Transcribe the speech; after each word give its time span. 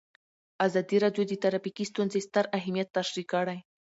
ازادي 0.65 0.97
راډیو 1.03 1.23
د 1.27 1.33
ټرافیکي 1.43 1.85
ستونزې 1.91 2.19
ستر 2.27 2.45
اهميت 2.57 2.87
تشریح 2.97 3.25
کړی. 3.33 3.57